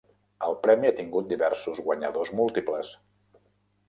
El 0.45 0.53
premi 0.61 0.87
ha 0.89 0.93
tingut 0.99 1.27
diversos 1.33 1.81
guanyadors 1.89 2.31
múltiples. 2.39 2.91